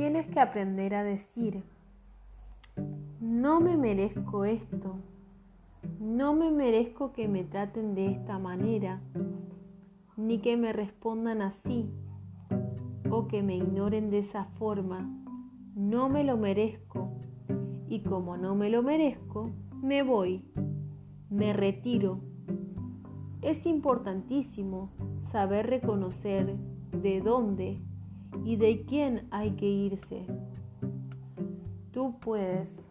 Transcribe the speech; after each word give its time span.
tienes 0.00 0.28
que 0.28 0.40
aprender 0.40 0.94
a 0.94 1.04
decir, 1.04 1.62
no 3.20 3.60
me 3.60 3.76
merezco 3.76 4.46
esto, 4.46 4.96
no 6.00 6.32
me 6.32 6.50
merezco 6.50 7.12
que 7.12 7.28
me 7.28 7.44
traten 7.44 7.94
de 7.94 8.06
esta 8.06 8.38
manera, 8.38 9.02
ni 10.16 10.38
que 10.38 10.56
me 10.56 10.72
respondan 10.72 11.42
así, 11.42 11.90
o 13.10 13.28
que 13.28 13.42
me 13.42 13.58
ignoren 13.58 14.08
de 14.08 14.20
esa 14.20 14.46
forma. 14.56 15.06
No 15.76 16.08
me 16.08 16.24
lo 16.24 16.38
merezco. 16.38 17.10
Y 17.86 18.00
como 18.00 18.38
no 18.38 18.54
me 18.54 18.70
lo 18.70 18.82
merezco, 18.82 19.50
me 19.82 20.02
voy, 20.02 20.42
me 21.28 21.52
retiro. 21.52 22.20
Es 23.42 23.66
importantísimo 23.66 24.88
saber 25.30 25.66
reconocer 25.66 26.56
de 26.90 27.20
dónde 27.20 27.82
y 28.44 28.56
de 28.56 28.84
quién 28.86 29.26
hay 29.30 29.52
que 29.52 29.66
irse. 29.66 30.26
Tú 31.92 32.18
puedes. 32.20 32.89